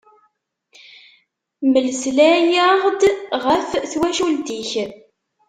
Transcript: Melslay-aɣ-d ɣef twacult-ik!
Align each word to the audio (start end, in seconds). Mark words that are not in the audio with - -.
Melslay-aɣ-d 1.71 3.01
ɣef 3.45 3.69
twacult-ik! 3.91 4.71